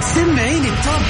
سمعيني 0.00 0.68
التوب 0.68 1.02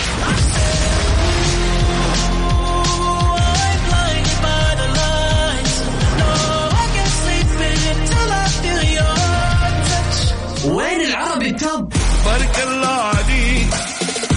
وين 10.64 11.00
العربي 11.00 11.46
التوب 11.50 11.92
بارك 12.24 12.58
الله 12.68 12.88
عليك 12.88 13.66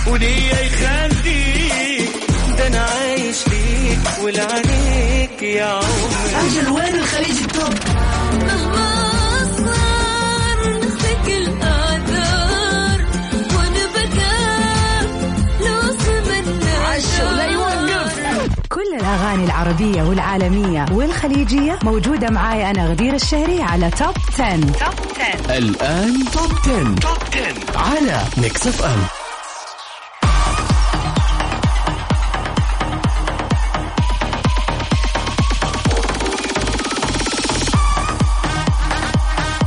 وليا 0.08 0.60
يخليك 0.62 2.10
ده 2.58 2.68
أنا 2.68 2.80
عايش 2.82 3.38
ليك 3.48 4.00
ولعنيك 4.24 5.42
يا 5.42 5.66
عمري. 5.66 6.48
أجل 6.48 6.70
وين 6.70 6.96
الخليج 6.96 7.38
التوب 7.42 7.74
الأغاني 19.04 19.46
العربية 19.46 20.04
والعالمية 20.04 20.86
والخليجية 20.92 21.80
موجودة 21.84 22.30
معاي 22.30 22.70
أنا 22.70 22.88
غدير 22.88 23.14
الشهري 23.14 23.62
على 23.62 23.92
Top 23.92 24.14
10. 24.40 24.60
Top 24.60 24.94
10 25.46 25.58
الآن 25.58 26.26
Top 26.34 26.52
10. 26.64 26.96
Top 26.96 27.18
10 27.34 27.80
على 27.80 28.24
Mix 28.38 28.68
FM 28.68 29.00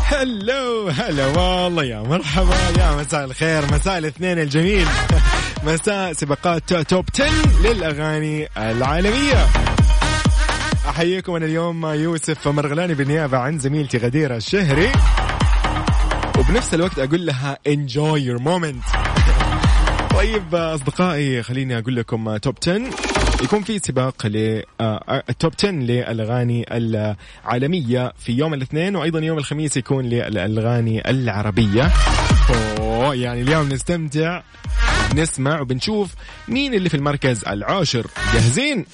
هلو 0.05 0.89
هلا 0.89 1.27
والله 1.27 1.85
يا 1.85 2.01
مرحبا 2.01 2.57
يا 2.79 2.97
مساء 2.97 3.25
الخير 3.25 3.63
مساء 3.73 3.99
الاثنين 3.99 4.39
الجميل. 4.39 4.87
مساء 5.65 6.13
سباقات 6.13 6.75
توب 6.75 7.05
10 7.15 7.29
للأغاني 7.63 8.49
العالمية. 8.57 9.47
أحييكم 10.89 11.35
أنا 11.35 11.47
اليوم 11.47 11.87
يوسف 11.87 12.49
مرغلاني 12.49 12.95
بالنيابة 12.95 13.39
عن 13.39 13.59
زميلتي 13.59 13.99
غديرة 13.99 14.37
الشهري. 14.37 14.93
وبنفس 16.39 16.75
الوقت 16.75 16.99
أقول 16.99 17.27
لها 17.27 17.59
enjoy 17.69 18.21
your 18.29 18.41
moment. 18.43 18.97
طيب 20.17 20.55
أصدقائي 20.55 21.43
خليني 21.43 21.79
أقول 21.79 21.97
لكم 21.97 22.37
توب 22.37 22.55
10 22.63 22.83
يكون 23.43 23.63
في 23.63 23.79
سباق 23.79 24.27
ل 24.27 24.63
التوب 25.31 25.53
10 25.59 25.71
للأغاني 25.71 26.67
العالمية 26.71 28.13
في 28.19 28.33
يوم 28.33 28.55
الاثنين 28.55 28.97
وأيضا 28.97 29.21
يوم 29.21 29.39
الخميس 29.39 29.77
يكون 29.77 30.05
للأغاني 30.05 31.11
العربية. 31.11 31.93
أوه 32.79 33.15
يعني 33.15 33.43
اليوم 33.43 33.69
نستمتع. 33.69 34.43
نسمع 35.17 35.61
وبنشوف 35.61 36.11
مين 36.49 36.75
اللي 36.75 36.89
في 36.89 36.97
المركز 36.97 37.45
العاشر. 37.45 38.07
جاهزين؟ 38.35 38.87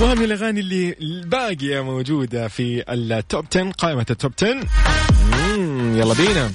ومن 0.00 0.24
الأغاني 0.24 0.60
اللي 0.60 0.96
الباقية 1.00 1.80
موجودة 1.80 2.48
في 2.48 2.84
التوب 2.92 3.44
10 3.56 3.70
قائمة 3.70 4.06
التوب 4.10 4.32
10 4.42 4.54
مم، 5.56 5.96
يلا 5.98 6.14
بينا. 6.14 6.50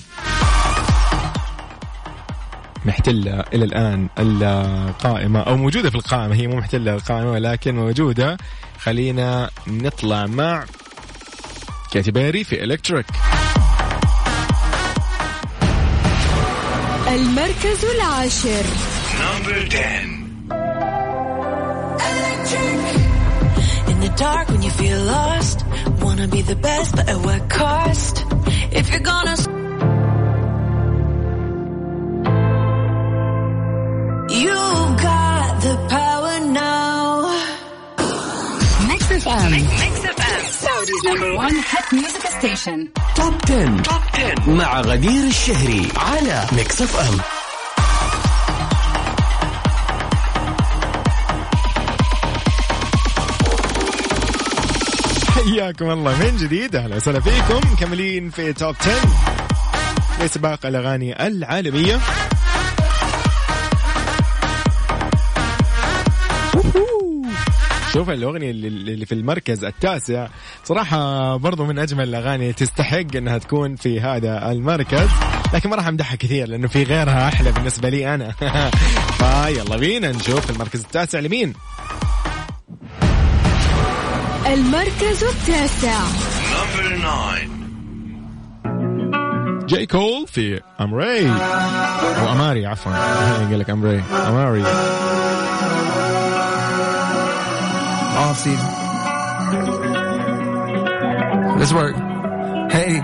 محتلة 2.86 3.44
إلى 3.54 3.66
الآن 3.66 4.08
القائمة 4.20 5.40
أو 5.40 5.58
موجودة 5.58 5.90
في 5.90 5.96
القائمة 5.96 6.36
هي 6.36 6.48
مو 6.48 6.56
محتلة 6.56 6.94
القائمة 6.94 7.32
ولكن 7.32 7.76
موجودة. 7.76 8.38
خلينا 8.80 9.50
نطلع 9.68 10.26
مع 10.26 10.66
كاتي 11.92 12.12
بيري 12.12 12.44
في 12.44 12.64
إلكتريك. 12.64 13.06
المركز 17.08 17.86
العاشر. 17.96 18.64
In 23.92 24.00
the 24.00 24.14
dark 24.26 24.48
when 24.50 24.62
you 24.62 24.72
feel 24.82 25.02
lost, 25.18 25.58
wanna 26.04 26.28
be 26.28 26.42
the 26.42 26.56
best, 26.56 26.90
but 26.96 27.08
at 27.14 27.20
what 27.28 27.42
cost? 27.50 28.16
If 28.80 28.90
you're 28.92 29.08
gonna 29.14 29.36
Music 41.92 42.26
station. 42.40 42.88
توب 43.16 43.34
10. 43.46 43.82
توب 43.84 44.02
10 44.14 44.50
مع 44.50 44.82
غدير 44.82 45.28
الشهري 45.28 45.88
على 45.98 46.46
ميكس 46.52 46.82
اف 46.82 47.00
ام 47.00 47.18
حياكم 55.36 55.90
الله. 55.92 56.20
من 56.20 56.38
جديد؟ 56.38 56.76
أهلا 56.76 56.96
وسهلا 56.96 57.20
فيكم. 57.20 57.72
مكملين 57.72 58.30
في 58.30 58.54
توب 58.54 58.76
10 58.82 58.94
لسباق 60.22 60.66
الأغاني 60.66 61.28
العالمية. 61.28 62.00
شوف 67.94 68.10
الأغنية 68.10 68.52
اللي 68.52 68.68
اللي 68.68 69.06
في 69.06 69.12
المركز 69.12 69.64
التاسع. 69.64 70.28
صراحة 70.64 71.36
برضو 71.38 71.66
من 71.66 71.80
أجمل 71.80 72.04
الأغاني 72.04 72.54
تستحق 72.54 73.16
إنها 73.16 73.38
تكون 73.38 73.76
في 73.76 74.02
هذا 74.02 74.52
المركز. 74.52 75.10
لكن 75.54 75.70
ما 75.70 75.76
راح 75.76 75.88
أمدحها 75.88 76.16
كثير 76.16 76.48
لأنه 76.48 76.68
في 76.68 76.84
غيرها 76.84 77.28
أحلى 77.28 77.52
بالنسبة 77.52 77.90
لي 77.90 78.16
أنا. 78.16 78.32
فيلا 79.20 79.78
بينا 79.78 80.12
نشوف 80.12 80.50
المركز 80.50 80.80
التاسع 80.80 81.20
لمين؟ 81.20 81.54
المركز 84.48 85.24
التاسع. 85.24 86.00
جاي 89.68 89.86
كول 89.86 90.28
في 90.28 90.62
امري 90.80 91.30
أو 92.20 92.32
اماري 92.32 92.66
عفوا. 92.66 92.92
قال 93.50 93.60
لك 93.60 93.70
امري 93.70 94.04
اماري 94.28 94.64
off 98.23 98.39
season. 98.39 98.71
Let's 101.59 101.73
work. 101.73 101.97
Hey. 102.71 103.01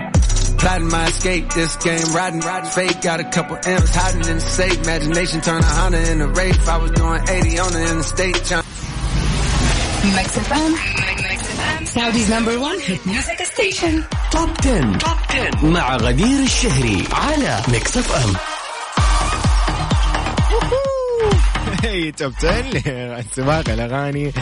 Plotting 0.63 0.87
my 0.87 1.07
escape, 1.07 1.49
this 1.49 1.75
game 1.75 2.13
riding, 2.13 2.39
riding 2.39 2.69
fake. 2.69 3.01
Got 3.01 3.19
a 3.19 3.25
couple 3.25 3.57
M's 3.65 3.93
hiding 3.93 4.21
in 4.21 4.35
the 4.35 4.39
safe. 4.39 4.81
Imagination 4.83 5.41
turn 5.41 5.61
a 5.61 5.65
Honda 5.65 6.09
in 6.09 6.21
a 6.21 6.27
Wraith. 6.27 6.69
I 6.69 6.77
was 6.77 6.91
doing 6.91 7.19
80 7.27 7.59
on 7.59 7.71
the 7.73 7.81
interstate. 7.91 8.35
Trying 8.45 8.63
Mix 10.15 10.37
FM. 10.37 10.71
Mix 11.27 11.41
FM. 11.51 11.87
Saudi's 11.87 12.29
number 12.29 12.57
one 12.59 12.79
hit 12.79 13.05
music 13.05 13.39
station. 13.45 14.05
توب 14.31 14.49
10. 14.61 14.97
توب 14.99 15.17
10 15.29 15.65
مع 15.65 15.95
غدير 15.97 16.39
الشهري 16.39 17.07
على 17.11 17.61
ميكس 17.67 17.97
اف 17.97 18.11
ام 18.25 18.46
هي 21.98 22.12
توب 22.12 22.32
10 22.44 23.18
لسباق 23.20 23.70
الأغاني 23.70 24.32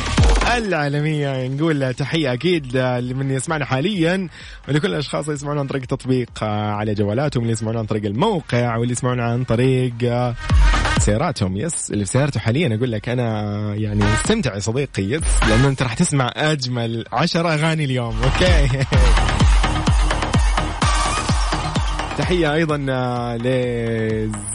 العالمية. 0.56 1.48
نقول 1.48 1.94
تحية 1.94 2.32
أكيد 2.32 2.76
لمن 2.76 3.30
يسمعنا 3.30 3.64
حاليا 3.64 4.28
ولكل 4.68 4.88
الأشخاص 4.88 5.24
اللي 5.24 5.34
يسمعونا 5.34 5.60
عن 5.60 5.66
طريق 5.66 5.84
تطبيق 5.84 6.44
على 6.44 6.94
جوالاتهم 6.94 7.42
اللي 7.42 7.52
يسمعونا 7.52 7.78
عن 7.78 7.86
طريق 7.86 8.04
الموقع 8.04 8.76
واللي 8.76 8.92
يسمعونا 8.92 9.24
عن 9.24 9.44
طريق 9.44 9.92
سياراتهم. 10.98 11.56
Yes 11.56 11.90
اللي 11.90 12.04
في 12.04 12.10
سيارته 12.10 12.40
حاليا 12.40 12.76
أقول 12.76 12.92
لك 12.92 13.08
أنا 13.08 13.74
يعني 13.74 14.04
استمتع 14.14 14.54
يا 14.54 14.60
صديقي. 14.60 15.02
Yes 15.02 15.22
لأنه 15.48 15.68
أنت 15.68 15.82
راح 15.82 15.94
تسمع 15.94 16.32
أجمل 16.36 17.04
عشر 17.12 17.52
أغاني 17.52 17.84
اليوم. 17.84 18.16
Okay 18.22 18.68
تحية 22.18 22.54
أيضا 22.54 22.86
آه، 22.90 23.36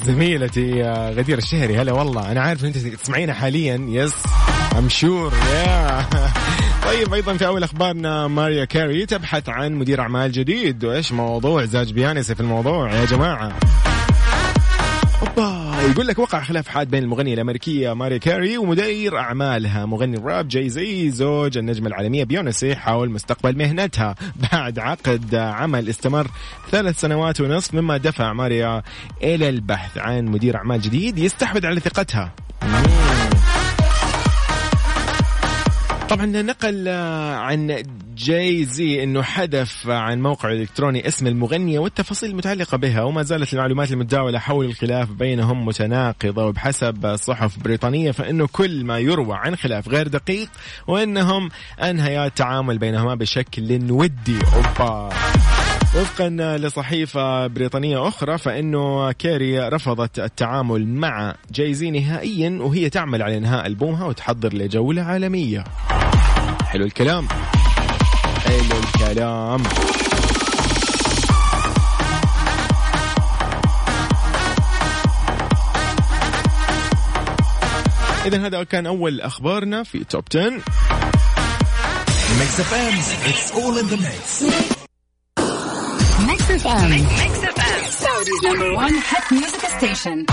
لزميلتي 0.02 0.84
آه، 0.84 1.12
غدير 1.12 1.38
الشهري. 1.38 1.78
هلا 1.78 1.92
والله. 1.92 2.31
أنا 2.31 2.42
عارف 2.42 2.62
أن 2.63 2.68
أنت 2.68 2.78
تسمعينا 2.78 3.34
حاليا. 3.34 3.86
Yes 3.89 4.13
I'm 4.77 4.89
sure 4.89 5.33
يا 5.54 6.06
طيب 6.86 7.13
أيضا 7.13 7.34
في 7.34 7.46
أول 7.48 7.63
أخبارنا 7.63 8.28
ماريا 8.28 8.66
كاري 8.66 9.06
تبحث 9.06 9.50
عن 9.50 9.74
مدير 9.74 10.02
أعمال 10.02 10.31
جديد. 10.31 10.86
وإيش 10.86 11.12
موضوع 11.12 11.66
زوج 11.65 11.92
بيونسي 11.94 12.36
في 12.36 12.42
الموضوع 12.42 12.94
يا 12.94 13.06
جماعة؟ 13.06 13.52
أوبا. 15.21 15.71
يقول 15.91 16.07
لك 16.07 16.19
وقع 16.19 16.44
خلاف 16.44 16.68
حاد 16.68 16.89
بين 16.89 17.03
المغنية 17.03 17.33
الأمريكية 17.33 17.94
ماري 17.94 18.19
كاري 18.19 18.57
ومدير 18.57 19.18
أعمالها 19.18 19.85
مغني 19.85 20.18
الراب 20.18 20.47
جاي 20.47 20.69
زي 20.69 21.09
زوج 21.09 21.57
النجمة 21.57 21.88
العالمية 21.88 22.23
بيونسي 22.23 22.75
حول 22.75 23.09
مستقبل 23.09 23.57
مهنتها. 23.57 24.15
بعد 24.51 24.79
عقد 24.79 25.35
عمل 25.35 25.89
استمر 25.89 26.27
ثلاث 26.71 27.00
سنوات 27.00 27.41
ونصف 27.41 27.73
مما 27.73 27.97
دفع 27.97 28.33
ماريا 28.33 28.83
إلى 29.23 29.50
البحث 29.50 29.97
عن 29.97 30.25
مدير 30.25 30.56
أعمال 30.56 30.81
جديد 30.81 31.18
يستحوذ 31.18 31.65
على 31.65 31.79
ثقتها. 31.79 32.31
طبعا 36.12 36.25
نقل 36.25 36.88
عن 37.38 37.84
جاي 38.18 38.66
زي 38.66 39.04
إنه 39.04 39.22
حذف 39.22 39.90
عن 39.90 40.22
موقع 40.22 40.52
الالكتروني 40.52 41.08
اسم 41.08 41.28
المغنية 41.28 41.80
والتفاصيل 41.80 42.30
المتعلقة 42.30 42.78
بها 42.78 43.04
وما 43.04 43.24
زالت 43.24 43.54
المعلومات 43.54 43.92
المتداولة 43.92 44.40
حول 44.40 44.66
الخلاف 44.66 45.12
بينهم 45.12 45.66
متناقضة 45.66 46.46
وبحسب 46.46 47.16
صحف 47.16 47.60
بريطانية 47.60 48.12
فإنه 48.12 48.48
كل 48.52 48.86
ما 48.86 49.00
يروى 49.00 49.38
عن 49.38 49.56
خلاف 49.56 49.90
غير 49.90 50.08
دقيق 50.08 50.50
وإنهم 50.88 51.50
أنهيا 51.84 52.25
التعامل 52.25 52.78
بينهما 52.78 53.16
بشكل 53.16 53.92
ودي 53.92 54.40
أوبا. 54.56 55.10
وفقا 55.96 56.30
لصحيفة 56.58 57.48
بريطانية 57.48 58.08
أخرى 58.08 58.38
فإنه 58.38 59.12
كيري 59.12 59.60
رفضت 59.60 60.19
التعامل 60.19 60.88
مع 60.88 61.36
جايزي 61.52 61.92
نهائيا 61.92 62.50
وهي 62.62 62.90
تعمل 62.90 63.22
على 63.22 63.38
إنهاء 63.38 63.68
ألبومها 63.68 64.06
وتحضر 64.06 64.54
لجولة 64.54 65.02
عالمية. 65.02 65.63
حلو 66.71 66.85
الكلام 66.85 67.27
حلو 68.45 68.79
الكلام 68.83 69.63
إذا 78.25 78.47
هذا 78.47 78.63
كان 78.63 78.88
أول 78.88 79.21
أخبارنا 79.21 79.83
في 79.83 80.03
Top 80.03 80.24
10 80.31 80.50
Mix 80.50 80.59
FM 82.59 83.00
it's 83.30 83.51
all 83.51 83.80
in 83.80 83.86
the 83.86 83.95
mix 83.98 84.44
FM. 86.51 86.91
Mix 87.21 87.33
FM. 87.56 87.79
Saudi's 88.03 88.41
number 88.44 88.74
one 88.75 88.94
hit 88.94 89.25
music 89.31 89.62
station. 89.77 90.25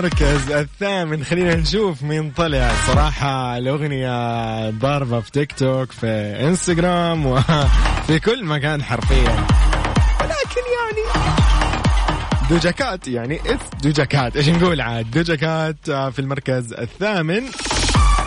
وللمركز 0.00 0.50
الثامن. 0.50 1.24
خلينا 1.24 1.54
نشوف 1.54 2.02
مين 2.02 2.30
طلع. 2.30 2.72
صراحة 2.86 3.58
الأغنية 3.58 4.70
ضاربة 4.70 5.20
في 5.20 5.30
تيك 5.30 5.52
توك 5.52 5.92
في 5.92 6.06
إنستغرام 6.40 7.26
وفي 7.26 8.18
كل 8.24 8.44
مكان 8.44 8.82
حرفيا. 8.82 9.46
ولكن 10.20 10.62
يعني 10.76 11.30
Doja 12.50 12.83
Cat 12.83 13.08
يعني 13.08 13.40
it's 13.46 13.64
Doja 13.82 14.09
Cat. 14.09 14.36
إيش 14.36 14.48
نقول 14.48 14.80
عاد؟ 14.80 15.10
Doja 15.10 15.48
Cat 15.48 15.76
في 15.84 16.18
المركز 16.18 16.72
الثامن 16.72 17.42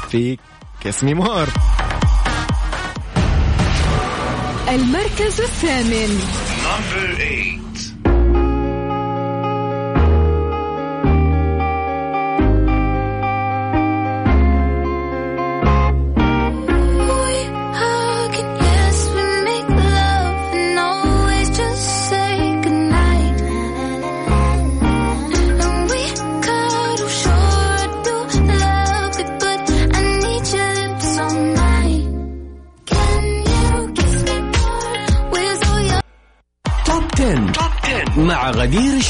في 0.10 0.38
Kiss 0.83 1.04
Me 1.04 1.13
More. 1.13 1.48
المركز 4.70 5.42
الثامن. 5.42 6.20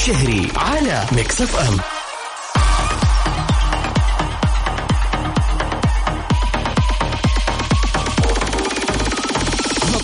الشهري 0.04 0.48
على 0.56 1.06
Mix 1.12 1.42
FM 1.42 1.78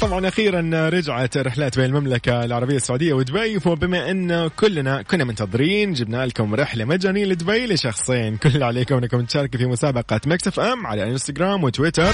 طبعا 0.01 0.27
أخيرا 0.27 0.89
رجعت 0.89 1.37
رحلات 1.37 1.79
بين 1.79 1.85
المملكة 1.85 2.45
العربية 2.45 2.75
السعودية 2.75 3.13
ودبي 3.13 3.59
وبما 3.65 4.11
إن 4.11 4.47
كلنا 4.47 5.01
كنا 5.01 5.23
منتظرين 5.23 5.93
جبنا 5.93 6.25
لكم 6.25 6.55
رحلة 6.55 6.85
مجانية 6.85 7.25
لدبي 7.25 7.65
لشخصين. 7.65 8.37
كل 8.37 8.63
عليكم 8.63 8.95
إنكم 8.95 9.25
تشاركوا 9.25 9.59
في 9.59 9.65
مسابقة 9.65 10.21
Mix 10.25 10.47
FM 10.47 10.87
على 10.87 11.03
انستغرام 11.03 11.63
وتويتر. 11.63 12.13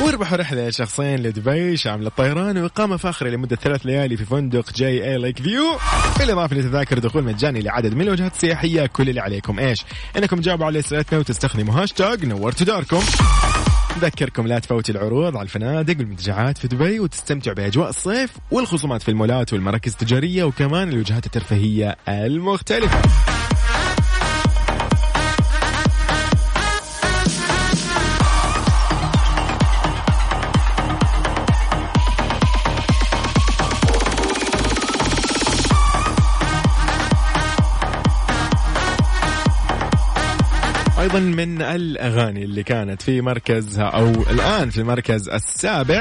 واربحوا 0.00 0.36
رحلة 0.36 0.68
لشخصين 0.68 1.16
لدبي 1.16 1.76
شاملة 1.76 2.08
الطيران 2.08 2.58
وإقامة 2.58 2.96
فاخرة 2.96 3.28
لمدة 3.28 3.56
ثلاث 3.56 3.86
ليالي 3.86 4.16
في 4.16 4.24
فندق 4.24 4.72
JA 4.72 5.04
Lake 5.04 5.42
View 5.42 5.78
بالإضافة 6.18 6.56
لتذاكر 6.56 6.98
دخول 6.98 7.24
مجاني 7.24 7.60
لعدد 7.60 7.94
من 7.94 8.02
الوجهات 8.02 8.34
السياحية 8.34 8.86
كل 8.86 9.08
اللي 9.08 9.20
عليكم. 9.20 9.58
إيش؟ 9.58 9.84
إنكم 10.16 10.40
تجاوبوا 10.40 10.66
على 10.66 10.78
أسئلتنا 10.78 11.18
وتستخدموا 11.18 11.74
هاشتاج 11.82 12.24
نورتوا 12.24 12.66
داركم. 12.66 13.00
نذكركم 13.96 14.46
لا 14.46 14.58
تفوت 14.58 14.90
العروض 14.90 15.36
على 15.36 15.44
الفنادق 15.44 15.98
والمنتجعات 15.98 16.58
في 16.58 16.68
دبي 16.68 17.00
وتستمتع 17.00 17.52
بأجواء 17.52 17.88
الصيف 17.88 18.30
والخصومات 18.50 19.02
في 19.02 19.08
المولات 19.08 19.52
والمراكز 19.52 19.92
التجارية 19.92 20.44
وكمان 20.44 20.88
الوجهات 20.88 21.26
الترفيهية 21.26 21.96
المختلفة. 22.08 23.02
أيضا 41.14 41.20
من 41.20 41.62
الأغاني 41.62 42.44
اللي 42.44 42.62
كانت 42.62 43.02
في 43.02 43.20
مركزها 43.20 43.84
أو 43.84 44.06
الآن 44.08 44.70
في 44.70 44.78
المركز 44.78 45.28
السابع. 45.28 46.00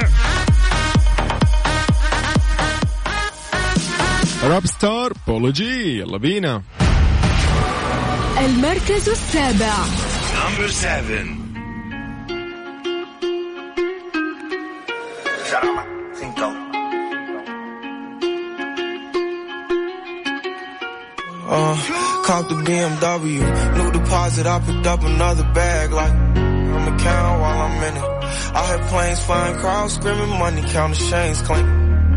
Rapstar 4.44 4.66
Polo 4.68 5.14
G 5.28 6.00
يلا 6.00 6.18
بينا. 6.18 6.62
المركز 8.40 9.10
السابع. 9.10 9.74
number 10.50 10.68
7 10.70 11.50
Uh, 21.52 21.99
caught 22.29 22.49
the 22.49 22.57
BMW, 22.57 23.41
new 23.77 23.93
deposit, 23.93 24.47
I 24.47 24.59
picked 24.61 24.87
up 24.87 25.03
another 25.03 25.45
bag 25.55 25.93
like 25.93 26.13
on 26.13 26.85
the 26.89 27.03
count 27.03 27.41
while 27.41 27.63
I'm 27.67 27.83
in 27.89 27.97
it. 27.97 28.09
I 28.59 28.67
heard 28.69 28.83
planes 28.91 29.21
flying, 29.25 29.57
crowds 29.57 29.95
screaming, 29.95 30.39
money 30.39 30.63
counting 30.63 31.09
chains 31.11 31.43
clink. 31.43 31.67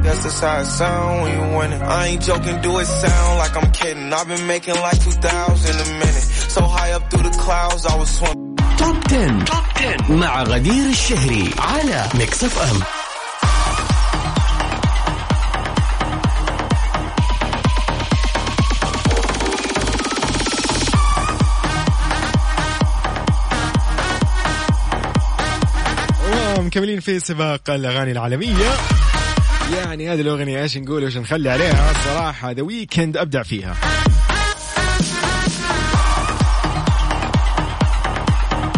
Guess 0.03 0.23
that's 0.23 0.39
how 0.39 0.59
it 0.61 0.65
sound 0.65 1.21
when 1.23 1.31
you 1.35 1.57
win 1.57 1.73
it. 1.73 1.81
I 1.81 2.07
ain't 2.07 2.21
joking, 2.21 2.61
do 2.61 2.77
it 2.79 2.85
sound 2.85 3.39
like 3.39 3.53
I'm 3.57 3.71
kidding. 3.71 4.13
I've 4.13 4.27
been 4.27 4.45
making 4.47 4.75
like 4.75 4.99
2,000 5.03 5.75
a 5.75 5.99
minute. 5.99 6.27
So 6.53 6.61
high 6.61 6.91
up 6.93 7.09
through 7.09 7.23
the 7.23 7.37
clouds, 7.37 7.85
I 7.85 7.95
was 7.97 8.09
swimming. 8.09 8.55
توب 8.77 9.03
10. 9.07 9.45
توب 9.45 9.63
10 9.75 10.11
مع 10.11 10.43
غدير 10.43 10.89
الشهري 10.89 11.49
على 11.59 12.09
ميكس 12.15 12.43
اف 12.43 12.71
ام 12.71 13.00
ومكملين 26.76 27.00
في 27.00 27.20
سباق 27.20 27.70
الأغاني 27.70 28.12
العالمية. 28.12 28.70
يعني 29.76 30.12
هذه 30.12 30.20
الأغنية 30.20 30.62
إيش 30.62 30.76
نقول 30.76 31.04
وش 31.04 31.16
نخلي 31.16 31.50
عليها؟ 31.50 31.90
الصراحه 31.90 32.50
The 32.50 32.62
Weeknd 32.62 33.16
أبدع 33.16 33.42
فيها. 33.42 33.76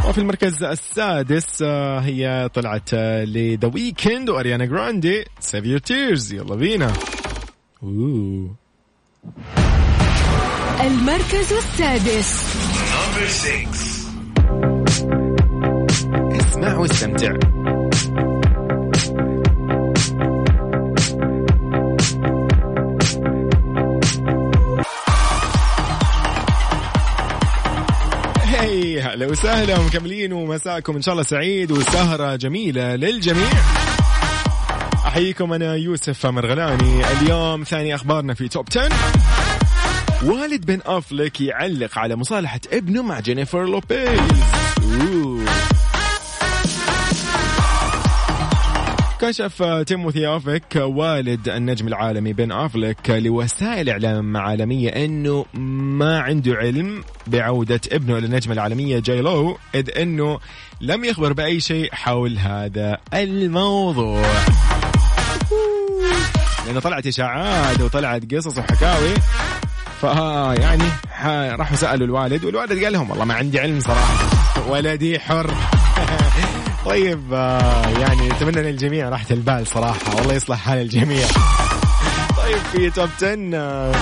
وفي 0.09 0.19
المركز 0.19 0.63
السادس 0.63 1.63
آه، 1.63 1.99
هي 2.01 2.49
طلعت 2.55 2.95
ل 3.25 3.36
The 3.36 3.71
Weeknd 3.75 4.31
وأريانا 4.31 4.65
جراندي 4.65 5.25
Save 5.41 5.65
Your 5.65 5.79
Tears 5.79 6.33
يلا 6.33 6.55
بينا. 6.55 6.93
المركز 10.81 11.53
السادس. 11.53 12.55
اسمع 16.41 16.77
واستمتع 16.77 17.33
hey 29.15 29.19
هلا 29.19 29.27
وسهلا 29.27 29.79
ومكملين 29.79 30.33
ومساكم 30.33 30.97
إن 30.97 31.03
شاء 31.03 31.13
الله 31.13 31.23
سعيد 31.23 31.73
وسهرة 31.73 32.37
جميلة 32.37 32.97
للجميع. 32.97 33.51
أحييكم 35.07 35.53
أنا 35.53 35.75
يوسف 35.75 36.27
مرغلاني 36.27 37.03
اليوم 37.13 37.65
ثاني 37.65 37.95
أخبارنا 37.95 38.35
في 38.35 38.49
top 38.49 38.67
10 38.71 38.89
والد 40.25 40.67
بن 40.67 40.81
أفلك 40.87 41.41
يعلق 41.41 41.99
على 41.99 42.17
مصالحة 42.17 42.61
ابنه 42.73 43.03
مع 43.03 43.21
جينيفر 43.21 43.65
لوبيز. 43.65 44.54
كشف 49.25 49.63
تيموثي 49.87 50.27
أوفيك 50.27 50.77
والد 50.77 51.49
النجم 51.49 51.89
العالمي 51.89 52.33
بن 52.33 52.53
أفلك 52.53 53.11
لوسائل 53.11 53.91
إعلام 53.91 54.37
عالمية 54.37 54.89
أنه 54.89 55.47
ما 55.55 56.21
عنده 56.21 56.55
علم 56.55 57.05
بعودة 57.27 57.81
ابنه 57.93 58.19
للنجمة 58.19 58.55
العالمية 58.55 58.99
جاي 58.99 59.21
لو 59.21 59.59
إذ 59.75 59.99
أنه 59.99 60.39
لم 60.81 61.05
يخبر 61.05 61.33
بأي 61.33 61.61
شيء 61.61 61.95
حول 61.95 62.39
هذا 62.39 62.99
الموضوع. 63.15 64.23
لأنه 66.67 66.81
طلعت 66.81 67.07
إشاعات 67.07 67.81
وطلعت 67.81 68.35
قصص 68.35 68.59
وحكاوي 68.59 69.15
فها 70.01 70.55
يعني 70.55 70.85
راحوا 71.57 71.77
سألوا 71.77 72.07
الوالد 72.07 72.45
والوالد 72.45 72.85
قال 72.85 72.93
لهم 72.93 73.11
والله 73.11 73.25
ما 73.25 73.35
عندي 73.35 73.61
علم 73.61 73.81
صراحة 73.81 74.71
ولدي 74.71 75.19
حر. 75.19 75.55
طيب 76.85 77.33
آه، 77.33 77.89
يعني 77.89 78.31
اتمنى 78.31 78.63
للجميع 78.63 79.09
راحة 79.09 79.27
البال 79.31 79.67
صراحة. 79.67 80.17
والله 80.17 80.35
يصلح 80.35 80.59
حال 80.59 80.79
الجميع. 80.79 81.27
طيب 82.37 82.59
في 82.73 82.91
توب 82.91 83.09
10 83.17 83.51
آه، 83.55 83.93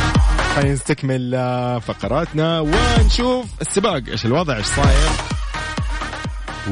خلينا 0.55 0.75
نستكمل 0.75 1.35
آه، 1.35 1.79
فقراتنا 1.79 2.61
ونشوف 2.61 3.47
السباق. 3.61 4.03
إيش 4.09 4.27
الوضع؟ 4.27 4.57
إيش 4.57 4.67
صاير؟ 4.67 5.11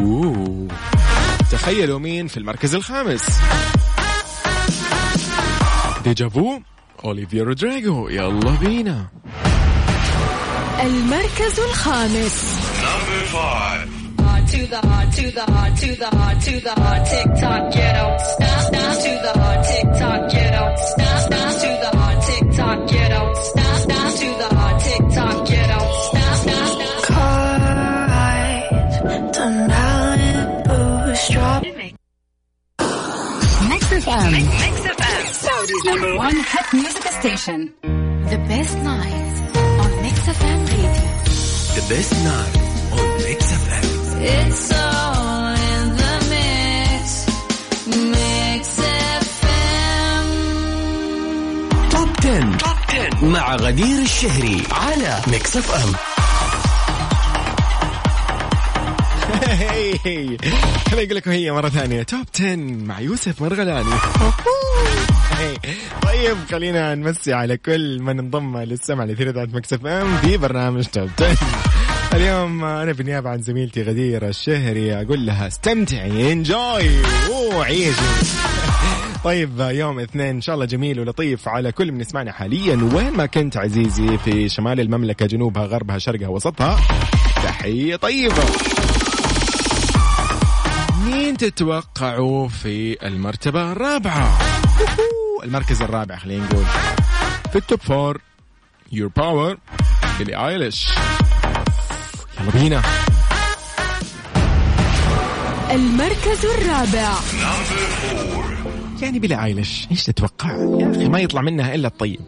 أوه. 0.00 0.68
تخيلوا 1.52 1.98
مين 1.98 2.26
في 2.26 2.36
المركز 2.36 2.74
الخامس. 2.74 3.40
ديجافو 6.04 6.60
اوليفيا 7.04 7.44
رودريجو 7.44 8.08
يلا 8.08 8.50
بينا. 8.50 9.06
المركز 10.82 11.60
الخامس. 11.60 12.60
To 12.80 13.59
the 14.70 14.86
hard 14.86 15.12
to 15.12 15.30
the 15.32 15.42
hard 15.42 15.76
to 15.76 15.96
the 15.96 16.06
hard 16.06 16.40
to 16.40 16.60
the 16.60 16.70
hard 16.70 17.06
tick 17.06 17.26
tock 17.40 17.72
get 17.72 17.96
out. 17.96 18.20
Stop 18.20 18.60
stop. 18.60 18.94
To 19.02 19.10
the 19.26 19.32
hard 19.40 19.64
tick 19.66 19.84
tock 19.98 20.30
get 20.30 20.54
out. 20.54 20.78
Stop 20.78 21.20
stop. 21.26 21.52
To 21.60 21.70
the 21.82 21.90
hard 21.98 22.22
tick 22.22 22.44
tock 22.56 22.88
get 22.88 23.10
out. 23.10 23.36
Stop 23.36 23.76
stop. 23.76 24.14
To 24.20 24.28
the 24.38 24.54
hard 24.54 24.80
tick 24.80 25.02
tock 25.10 25.46
get 25.48 25.70
out. 25.70 25.92
Stop 26.04 26.36
stop 26.36 26.68
stop. 26.68 26.90
Mix 33.70 33.84
FM. 33.90 34.32
Mix 34.32 34.80
FM. 34.86 35.22
Saudi's 35.34 35.84
number 35.84 36.16
one 36.16 36.36
hit 36.36 36.72
music 36.72 37.02
station. 37.20 37.74
The 37.82 38.38
best 38.48 38.76
night 38.78 39.56
on 39.82 40.02
Mix 40.02 40.18
FM 40.20 40.60
Radio. 40.68 40.92
The 41.74 41.84
best 41.88 42.12
night 42.22 42.56
on 42.92 43.18
Mix 43.18 43.52
FM. 43.52 43.99
It's 44.22 44.72
all 44.72 45.54
in 45.70 45.84
the 46.00 46.14
mix. 46.32 47.26
Mix 48.14 48.64
FM 49.26 50.26
توب 51.90 52.08
10. 52.20 52.56
توب 52.58 52.76
10 52.88 53.24
مع 53.24 53.56
غدير 53.56 54.02
الشهري 54.02 54.62
على 54.72 55.20
ميكس 55.26 55.56
اف 55.56 55.74
ام 55.74 55.92
hey 59.44 59.92
hey 60.04 60.36
خليني 60.90 61.04
أقول 61.06 61.16
لكم 61.16 61.30
hey 61.30 61.52
مرة 61.52 61.68
ثانية. 61.68 62.02
top 62.02 62.26
10 62.34 62.56
مع 62.56 63.00
يوسف 63.00 63.42
مرغلاني. 63.42 63.90
طيب 66.02 66.36
خلينا 66.50 66.94
نمسي 66.94 67.32
على 67.32 67.56
كل 67.56 68.02
من 68.02 68.18
انضم 68.18 68.58
للسمع 68.58 69.04
لأثير 69.04 69.48
Mix 69.52 69.86
FM 69.86 70.16
في 70.16 70.36
برنامج 70.36 70.84
top 70.84 71.10
10 71.20 71.36
اليوم 72.14 72.64
أنا 72.64 72.92
بالنيابه 72.92 73.30
عن 73.30 73.42
زميلتي 73.42 73.82
غدير 73.82 74.28
الشهري 74.28 74.94
أقول 75.02 75.26
لها 75.26 75.46
استمتعي 75.46 76.32
enjoy 76.32 76.90
وعيشي 77.54 78.00
طيب 79.24 79.60
يوم 79.60 80.00
اثنين 80.00 80.26
إن 80.26 80.40
شاء 80.40 80.54
الله 80.54 80.66
جميل 80.66 81.00
ولطيف 81.00 81.48
على 81.48 81.72
كل 81.72 81.92
من 81.92 82.00
يسمعنا 82.00 82.32
حاليا. 82.32 82.90
وين 82.94 83.10
ما 83.10 83.26
كنت 83.26 83.56
عزيزي 83.56 84.18
في 84.18 84.48
شمال 84.48 84.80
المملكة 84.80 85.26
جنوبها 85.26 85.64
غربها 85.66 85.98
شرقها 85.98 86.28
وسطها. 86.28 86.80
تحية 87.44 87.96
طيبة. 87.96 88.44
مين 91.04 91.36
تتوقعوا 91.36 92.48
في 92.48 93.06
المرتبة 93.06 93.72
الرابعة؟ 93.72 94.38
المركز 95.44 95.82
الرابع 95.82 96.16
خلينا 96.16 96.44
نقول. 96.44 96.64
في 97.52 97.56
ال 97.56 97.62
top 97.62 97.80
four 97.80 98.20
Your 98.92 99.08
Power 99.08 99.58
بيلي 100.18 100.48
ايليش 100.48 100.86
يلا 102.40 102.50
بينا. 102.50 102.82
المركز 105.70 106.44
الرابع. 106.44 107.12
يعني 109.02 109.18
بيلي 109.18 109.44
ايليش 109.44 109.88
إيش 109.90 110.02
تتوقع؟ 110.02 110.50
يا 110.50 110.90
أخي 110.90 111.08
ما 111.08 111.20
يطلع 111.20 111.42
منها 111.42 111.74
إلا 111.74 111.88
الطيب. 111.88 112.20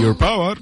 يور 0.00 0.12
باور 0.12 0.58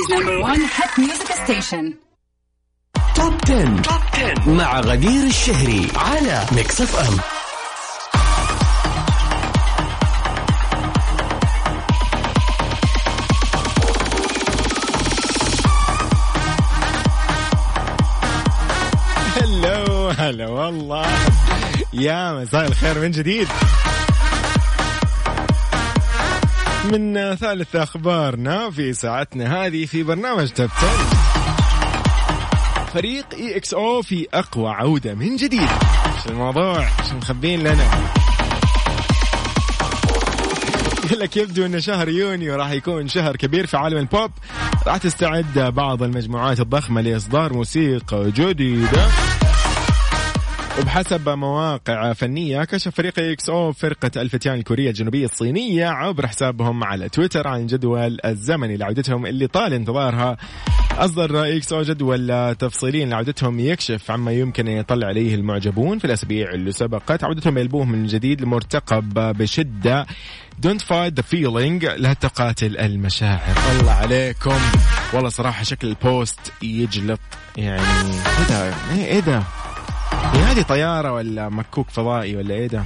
Saudi's 0.00 0.08
number 0.08 0.40
one 0.40 0.60
hit 0.60 0.98
music 0.98 1.30
station. 1.44 1.94
top 3.14 3.34
10. 3.46 3.82
top 3.82 4.00
10 4.14 4.50
مع 4.54 4.80
غدير 4.80 5.26
الشهري 5.26 5.88
على 5.96 6.46
Mix 6.52 6.80
FM 6.80 7.20
hello 19.36 20.08
هلا 20.08 20.48
والله 20.48 21.06
يا 21.92 22.32
مساء 22.32 22.66
الخير 22.66 22.98
من 22.98 23.10
جديد 23.10 23.48
من 26.84 27.34
ثالث 27.34 27.76
أخبارنا 27.76 28.70
في 28.70 28.92
ساعتنا 28.92 29.66
هذه 29.66 29.86
في 29.86 30.02
برنامج 30.02 30.48
top 30.48 30.70
10 30.70 30.88
فريق 32.94 33.26
EXO 33.34 34.02
في 34.02 34.26
أقوى 34.34 34.70
عودة 34.70 35.14
من 35.14 35.36
جديد. 35.36 35.60
إيش 35.60 36.26
الموضوع؟ 36.26 36.78
إيش 36.78 37.12
مخبين 37.12 37.60
لنا؟ 37.60 37.84
لك 41.10 41.36
يبدو 41.36 41.66
إن 41.66 41.80
شهر 41.80 42.08
يونيو 42.08 42.54
راح 42.54 42.70
يكون 42.70 43.08
شهر 43.08 43.36
كبير 43.36 43.66
في 43.66 43.76
عالم 43.76 43.96
البوب. 43.96 44.30
راح 44.86 44.96
تستعد 44.96 45.58
بعض 45.58 46.02
المجموعات 46.02 46.60
الضخمة 46.60 47.00
لإصدار 47.00 47.52
موسيقى 47.52 48.30
جديدة. 48.30 49.06
وبحسب 50.78 51.28
مواقع 51.28 52.12
فنية 52.12 52.64
كشف 52.64 52.94
فريق 52.94 53.18
EXO 53.18 53.72
فرقة 53.72 54.10
الفتيان 54.16 54.54
الكورية 54.54 54.88
الجنوبية 54.88 55.24
الصينية 55.24 55.86
عبر 55.86 56.26
حسابهم 56.26 56.84
على 56.84 57.08
تويتر 57.08 57.48
عن 57.48 57.66
جدول 57.66 58.18
الزمني 58.24 58.76
لعودتهم 58.76 59.26
اللي 59.26 59.46
طال 59.46 59.72
انتظارها. 59.72 60.36
أصدر 60.98 61.56
EXO 61.56 61.82
جدول 61.82 62.54
تفصيلي 62.54 63.04
لعودتهم 63.04 63.60
يكشف 63.60 64.10
عما 64.10 64.32
يمكن 64.32 64.68
أن 64.68 64.76
يطلع 64.76 65.06
عليه 65.06 65.34
المعجبون 65.34 65.98
في 65.98 66.04
الأسابيع 66.04 66.50
اللي 66.50 66.72
سبقت. 66.72 67.24
عودتهم 67.24 67.58
بألبومهم 67.58 67.92
من 67.92 68.06
جديد 68.06 68.42
المرتقب 68.42 69.14
بشدة. 69.38 70.06
Don't 70.66 70.82
fight 70.82 71.14
the 71.20 71.24
feeling 71.32 71.84
لا 71.96 72.12
تقاتل 72.12 72.76
المشاعر. 72.76 73.56
الله 73.80 73.92
عليكم. 73.92 74.58
والله 75.12 75.28
صراحة 75.28 75.62
شكل 75.62 75.88
ال 75.88 76.01
post 76.01 76.52
يجلط 76.62 77.20
يعني 77.56 77.82
إيه 78.38 78.46
ده؟ 78.48 78.74
إيه 78.94 79.20
ده؟ 79.20 79.42
هي 80.32 80.40
هذه 80.40 80.62
طيارة 80.62 81.12
ولا 81.12 81.48
مكوك 81.48 81.90
فضائي 81.90 82.36
ولا 82.36 82.54
إيه 82.54 82.66
ده؟ 82.66 82.84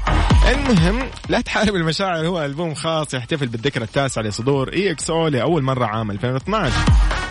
المهم 0.53 0.99
لا 1.29 1.41
تحارب 1.41 1.75
المشاعر 1.75 2.27
هو 2.27 2.45
ألبوم 2.45 2.75
خاص 2.75 3.15
يحتفل 3.15 3.47
بالذكرى 3.47 3.85
التاسعة 3.85 4.23
لصدور 4.23 4.73
EXO 4.73 5.29
لأول 5.29 5.63
مرة 5.63 5.87
عام 5.87 6.11
2012 6.11 6.73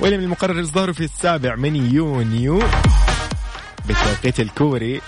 واللي 0.01 0.17
من 0.17 0.23
المقرر 0.23 0.61
إصداره 0.61 0.91
في 0.91 1.03
السابع 1.03 1.55
من 1.55 1.75
يونيو 1.93 2.59
بالتوقيت 3.87 4.39
الكوري 4.39 5.01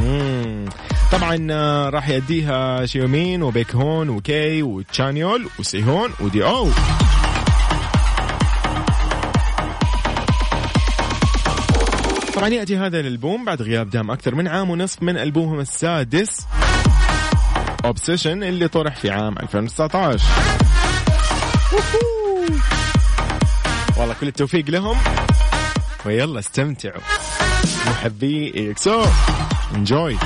مم. 0.00 0.64
طبعا 1.12 1.46
آه، 1.50 1.88
راح 1.90 2.08
يأديها 2.08 2.86
شيومين 2.86 3.42
وبيك 3.42 3.74
هون 3.74 4.08
وكي 4.08 4.62
وتشانيول 4.62 5.48
وسيهون 5.58 6.10
و 6.20 6.44
D.O. 6.44 6.68
طبعا 12.34 12.48
يأتي 12.48 12.76
هذا 12.76 13.00
الألبوم 13.00 13.44
بعد 13.44 13.62
غياب 13.62 13.90
دام 13.90 14.10
أكثر 14.10 14.34
من 14.34 14.48
عام 14.48 14.70
ونصف 14.70 15.02
من 15.02 15.16
ألبومهم 15.16 15.60
السادس 15.60 16.46
Obsession 17.84 18.42
اللي 18.42 18.68
طرح 18.68 18.96
في 18.96 19.10
عام 19.10 19.38
2019 19.38 20.24
ووهو. 21.72 22.58
والله 23.96 24.14
كل 24.20 24.28
التوفيق 24.28 24.70
لهم. 24.70 24.96
ويلا 26.06 26.38
استمتعوا. 26.38 27.02
محبي 27.86 28.70
إكسو. 28.70 29.04
انجوي 29.74 30.16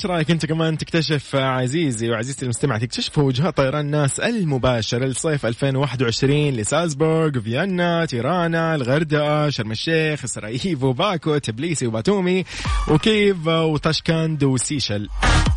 وايش 0.00 0.10
رأيك 0.10 0.30
أنت 0.30 0.46
كمان 0.46 0.78
تكتشف 0.78 1.36
عزيزي 1.36 2.10
وعزيزتي 2.10 2.44
المستمع 2.44 2.78
تكتشف 2.78 3.18
وجهات 3.18 3.56
طيران 3.56 3.86
ناس 3.86 4.20
المباشر 4.20 5.04
لصيف 5.04 5.46
2021 5.46 6.50
لسالزبورغ 6.50 7.40
فيينا 7.40 8.04
تيرانا 8.04 8.74
الغردقة 8.74 9.50
شرم 9.50 9.70
الشيخ 9.70 10.26
سراييفو 10.26 10.92
باكو 10.92 11.38
تبليسي 11.38 11.86
وباتومي 11.86 12.44
وكيف 12.88 13.46
وطشكند 13.46 14.44
وسيشل. 14.44 15.08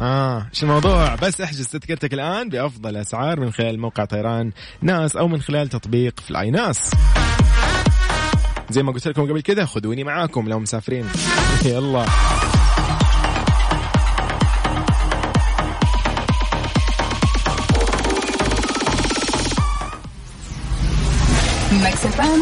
آه 0.01 0.47
إيش 0.53 0.63
الموضوع؟ 0.63 1.15
بس 1.15 1.41
احجز 1.41 1.67
تذكرتك 1.67 2.13
الآن 2.13 2.49
بأفضل 2.49 2.97
أسعار 2.97 3.39
من 3.39 3.51
خلال 3.51 3.79
موقع 3.79 4.05
طيران 4.05 4.51
ناس 4.81 5.15
أو 5.15 5.27
من 5.27 5.41
خلال 5.41 5.69
تطبيق 5.69 6.19
فلاي 6.19 6.51
ناس. 6.51 6.91
زي 8.69 8.83
ما 8.83 8.91
قلت 8.91 9.07
لكم 9.07 9.21
قبل 9.21 9.41
كده 9.41 9.65
خذوني 9.65 10.03
معاكم 10.03 10.49
لو 10.49 10.59
مسافرين. 10.59 11.05
يلا. 11.65 12.05
Mix 21.85 21.95
FM. 22.17 22.39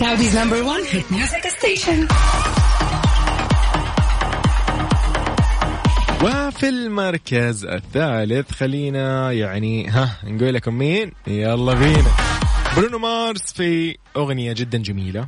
Saudi's 0.00 0.34
number 0.40 0.60
one 0.72 0.84
hit 0.92 1.06
music 1.10 1.44
station. 1.58 2.08
وفي 6.22 6.68
المركز 6.68 7.64
الثالث 7.64 8.52
خلينا 8.52 9.32
يعني 9.32 9.88
ها 9.88 10.16
نقول 10.24 10.54
لكم 10.54 10.74
مين؟ 10.74 11.12
يلا 11.26 11.74
بينا. 11.74 12.10
برونو 12.76 12.98
مارس 12.98 13.52
في 13.52 13.96
أغنية 14.16 14.52
جدا 14.52 14.78
جميلة. 14.78 15.26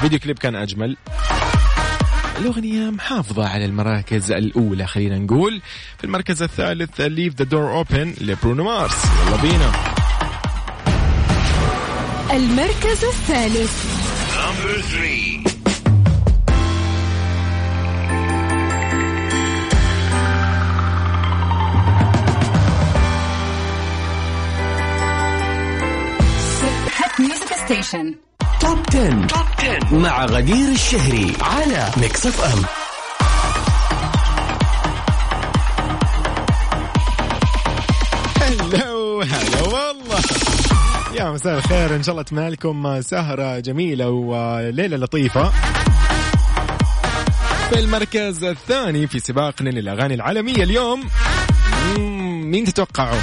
فيديو 0.00 0.18
كليب 0.18 0.38
كان 0.38 0.54
أجمل. 0.54 0.96
الأغنية 2.38 2.90
محافظة 2.90 3.48
على 3.48 3.64
المراكز 3.64 4.32
الأولى 4.32 4.86
خلينا 4.86 5.18
نقول. 5.18 5.62
في 5.98 6.04
المركز 6.04 6.42
الثالث 6.42 7.00
Leave 7.02 7.44
the 7.44 7.48
Door 7.48 7.84
Open 7.86 8.22
لبرونو 8.22 8.64
مارس 8.64 9.04
يلا 9.26 9.36
بينا. 9.42 9.95
المركز 12.32 13.04
الثالث 13.04 13.96
Number 14.36 14.82
three. 14.82 15.46
station. 27.66 28.14
top 28.60 28.78
10. 28.90 29.26
top 29.26 29.46
10 29.58 29.94
مع 29.98 30.24
غدير 30.24 30.68
الشهري 30.68 31.32
على 31.40 31.90
Mix 31.96 32.26
FM 32.26 32.62
هلو 38.42 39.18
والله 39.62 39.85
يا 41.16 41.30
مساء 41.30 41.58
الخير. 41.58 41.96
إن 41.96 42.02
شاء 42.02 42.12
الله 42.12 42.22
أتمنى 42.22 42.48
لكم 42.48 43.00
سهرة 43.00 43.58
جميلة 43.58 44.10
وليلة 44.10 44.96
لطيفة. 44.96 45.50
في 47.70 47.78
المركز 47.78 48.44
الثاني 48.44 49.06
في 49.06 49.18
سباقنا 49.18 49.70
للاغاني 49.70 50.14
العالمية 50.14 50.62
اليوم. 50.62 51.04
مين 52.50 52.64
تتوقعوا؟ 52.64 53.20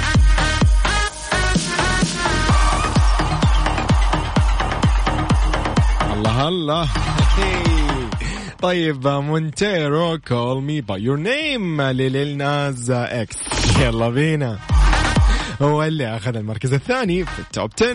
الله 6.14 6.48
الله. 6.48 6.88
طيب 8.62 9.08
Montero 9.08 10.18
Call 10.28 10.62
Me 10.62 10.80
By 10.80 11.02
Your 11.02 11.16
Name 11.16 11.82
ل 11.82 11.96
Lil 11.96 12.36
Nas 12.36 12.90
X 12.90 13.36
يلا 13.80 14.08
بينا. 14.08 14.73
هو 15.62 15.82
اللي 15.82 16.16
اخذ 16.16 16.36
المركز 16.36 16.72
الثاني 16.72 17.24
في 17.24 17.38
التوب 17.38 17.70
10 17.82 17.94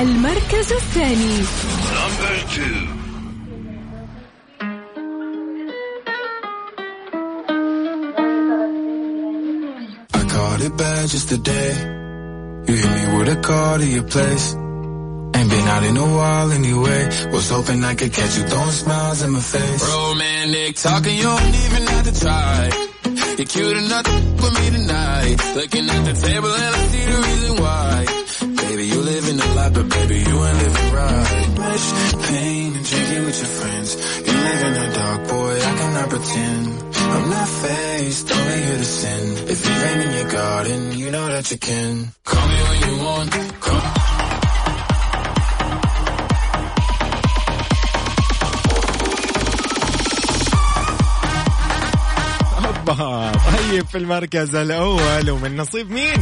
المركز 0.00 0.72
الثاني. 0.72 1.44
I 10.14 10.22
caught 10.32 10.60
it 10.60 10.76
bad 10.76 11.08
just 11.08 11.28
today. 11.28 11.70
You 12.66 12.74
hit 12.74 12.90
me 12.96 13.18
with 13.18 13.28
a 13.28 13.40
call 13.40 13.78
to 13.78 13.86
your 13.86 14.02
place. 14.02 14.63
Ain't 15.34 15.50
been 15.50 15.66
out 15.66 15.82
in 15.84 15.96
a 15.96 16.08
while 16.16 16.52
anyway. 16.52 17.02
Was 17.32 17.50
hoping 17.50 17.84
I 17.84 17.94
could 17.94 18.12
catch 18.12 18.36
you 18.38 18.44
throwing 18.44 18.70
smiles 18.70 19.22
in 19.22 19.30
my 19.32 19.40
face. 19.40 19.82
Romantic 19.88 20.76
talking, 20.76 21.16
you 21.16 21.24
don't 21.24 21.54
even 21.64 21.86
have 21.86 22.04
to 22.04 22.20
try. 22.20 22.70
You're 23.36 23.46
cute 23.46 23.76
enough 23.76 24.06
with 24.42 24.54
me 24.58 24.70
tonight. 24.70 25.36
Looking 25.56 25.90
at 25.90 26.02
the 26.04 26.14
table 26.26 26.52
and 26.54 26.76
I 26.76 26.86
see 26.86 27.04
the 27.04 27.18
reason 27.28 27.62
why. 27.62 28.06
Baby, 28.62 28.86
you 28.86 29.00
living 29.02 29.40
a 29.40 29.54
lot, 29.54 29.74
but 29.74 29.88
baby, 29.88 30.18
you 30.18 30.36
ain't 30.46 30.58
living 30.64 30.90
right. 30.94 31.48
Much 31.58 31.86
pain 32.30 32.76
and 32.76 32.86
drinking 32.86 33.24
with 33.24 33.38
your 33.42 33.52
friends. 33.58 33.90
You 34.26 34.34
live 34.48 34.62
in 34.68 34.74
the 34.74 34.94
dark, 34.94 35.28
boy, 35.28 35.54
I 35.56 35.72
cannot 35.80 36.08
pretend. 36.10 36.66
I'm 37.14 37.30
not 37.30 37.48
faced, 37.48 38.32
only 38.32 38.62
here 38.62 38.76
to 38.78 38.84
sin. 38.84 39.48
If 39.48 39.58
you 39.66 39.72
rain 39.82 40.00
in 40.06 40.12
your 40.14 40.30
garden, 40.30 40.98
you 40.98 41.10
know 41.10 41.26
that 41.26 41.50
you 41.50 41.58
can. 41.58 42.12
Call 42.24 42.48
me 42.48 42.60
when 42.68 42.78
you 42.88 43.04
want. 43.04 43.30
Call 43.60 44.03
مرحبا 52.88 53.32
طيب 53.56 53.86
في 53.86 53.98
المركز 53.98 54.54
الأول 54.54 55.30
ومن 55.30 55.56
نصيب 55.56 55.90
مين؟ 55.90 56.20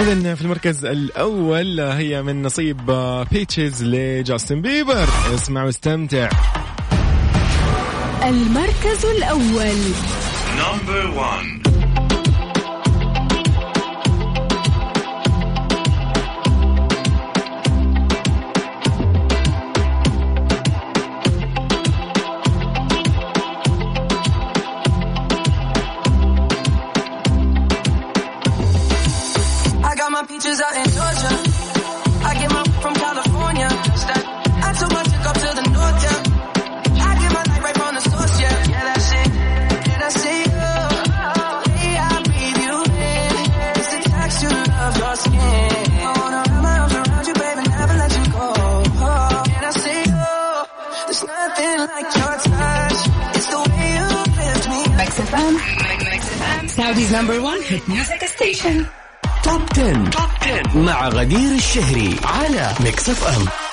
إذا 0.00 0.34
في 0.34 0.42
المركز 0.42 0.84
الأول 0.84 1.80
هي 1.80 2.22
من 2.22 2.42
نصيب 2.42 2.90
Peaches 3.32 3.84
ل 3.84 3.95
Justin 3.95 4.62
Bieber 4.62 5.08
اسمع 5.34 5.64
واستمتع. 5.64 6.28
المركز 8.24 9.06
الأول. 9.06 9.76
number 10.58 11.10
1 11.10 11.65
number 57.16 57.40
one 57.40 57.62
hit 57.62 57.82
music 57.88 58.20
station. 58.28 58.84
توب 59.44 59.62
10. 59.72 60.10
توب 60.10 60.30
10 60.42 60.78
مع 60.78 61.08
غدير 61.08 61.54
الشهري 61.54 62.16
على 62.24 62.72
ميكس 62.80 63.08
اف 63.08 63.26
ام 63.26 63.65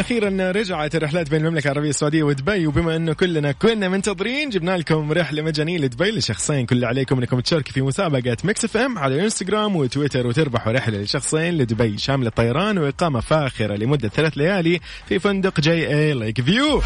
أخيرا 0.00 0.52
رجعت 0.52 0.94
الرحلات 0.94 1.30
بين 1.30 1.46
المملكة 1.46 1.66
العربية 1.66 1.90
السعودية 1.90 2.22
ودبي. 2.22 2.66
وبما 2.66 2.96
أنه 2.96 3.12
كلنا 3.12 3.52
كنا 3.52 3.88
منتظرين 3.88 4.50
جبنا 4.50 4.76
لكم 4.76 5.12
رحلة 5.12 5.42
مجانية 5.42 5.78
لدبي 5.78 6.10
لشخصين. 6.10 6.66
كل 6.66 6.84
عليكم 6.84 7.18
إنكم 7.18 7.40
تشاركوا 7.40 7.72
في 7.72 7.82
مسابقة 7.82 8.36
Mix 8.44 8.64
FM 8.64 8.98
على 8.98 9.24
إنستغرام 9.24 9.76
وتويتر 9.76 10.26
وتربحوا 10.26 10.72
رحلة 10.72 10.98
لشخصين 10.98 11.58
لدبي. 11.58 11.98
شاملة 11.98 12.30
طيران 12.30 12.78
وإقامة 12.78 13.20
فاخرة 13.20 13.74
لمدة 13.76 14.08
ثلاث 14.08 14.38
ليالي 14.38 14.80
في 15.08 15.18
فندق 15.18 15.60
JA 15.60 15.88
Lake 15.88 16.40
View 16.40 16.82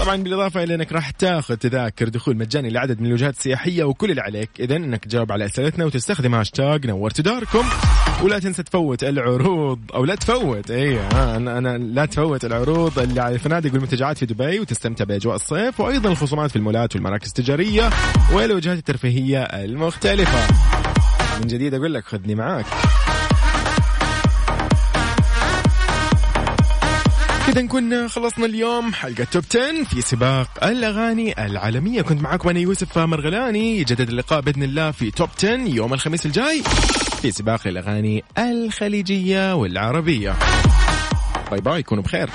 طبعا 0.00 0.16
بالإضافة 0.16 0.62
إلى 0.62 0.74
إنك 0.74 0.92
راح 0.92 1.10
تاخذ 1.10 1.56
تذاكر 1.56 2.08
دخول 2.08 2.36
مجاني 2.36 2.70
لعدد 2.70 3.00
من 3.00 3.06
الوجهات 3.06 3.34
السياحية 3.34 3.84
وكل 3.84 4.10
اللي 4.10 4.20
عليك 4.20 4.50
اذا 4.60 4.76
إنك 4.76 5.04
تجاوب 5.04 5.32
على 5.32 5.44
أسئلتنا 5.44 5.84
وتستخدم 5.84 6.34
هاشتاج 6.34 6.86
نورت 6.86 7.20
داركم. 7.20 7.64
ولا 8.22 8.38
تنسى 8.38 8.62
تفوت 8.62 9.04
العروض 9.04 9.78
أو 9.94 10.04
لا 10.04 10.14
تفوت 10.14 10.70
اي 10.70 11.00
أنا 11.00 11.58
أنا 11.58 11.78
لا 11.78 12.06
تفوت 12.06 12.44
العروض 12.44 12.98
اللي 12.98 13.20
على 13.20 13.34
الفنادق 13.34 13.72
والمنتجعات 13.72 14.18
في 14.18 14.26
دبي 14.26 14.60
وتستمتع 14.60 15.04
بأجواء 15.04 15.36
الصيف 15.36 15.80
وأيضا 15.80 16.10
الخصومات 16.10 16.50
في 16.50 16.56
المولات 16.56 16.94
والمراكز 16.94 17.28
التجارية 17.28 17.90
والوجهات 18.32 18.78
الترفيهية 18.78 19.42
المختلفة. 19.42 20.54
من 21.40 21.46
جديد 21.46 21.74
أقول 21.74 21.94
لك 21.94 22.04
خذني 22.04 22.34
معاك. 22.34 22.66
كذا 27.46 27.62
نكون 27.62 28.08
خلصنا 28.08 28.46
اليوم 28.46 28.94
حلقة 28.94 29.24
توب 29.24 29.44
10 29.50 29.84
في 29.84 30.00
سباق 30.00 30.64
الأغاني 30.64 31.46
العالمية. 31.46 32.02
كنت 32.02 32.22
معاكم 32.22 32.48
أنا 32.48 32.58
يوسف 32.58 32.98
مرغلاني 32.98 33.78
يجدد 33.78 34.08
اللقاء 34.08 34.40
بإذن 34.40 34.62
الله 34.62 34.90
في 34.90 35.10
توب 35.10 35.28
10 35.38 35.50
يوم 35.50 35.94
الخميس 35.94 36.26
الجاي 36.26 36.62
في 37.22 37.30
سباق 37.30 37.66
الأغاني 37.66 38.24
الخليجية 38.38 39.54
والعربية. 39.54 40.34
باي 41.50 41.60
باي 41.60 41.82
كونوا 41.82 42.02
بخير. 42.04 42.30